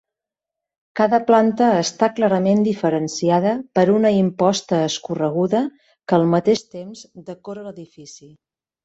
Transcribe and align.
Cada 0.99 1.17
planta 1.25 1.65
està 1.81 2.07
clarament 2.19 2.63
diferenciada 2.67 3.51
per 3.79 3.83
una 3.97 4.11
imposta 4.21 4.79
escorreguda 4.87 5.61
que, 5.83 6.19
al 6.19 6.27
mateix 6.33 6.65
temps, 6.73 7.05
decora 7.29 7.67
l'edifici. 7.69 8.31